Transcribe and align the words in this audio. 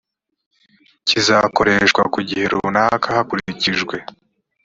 kizakoresha 1.07 2.01
ku 2.13 2.19
gihe 2.27 2.45
runaka 2.51 3.07
hakurikijwe 3.15 3.95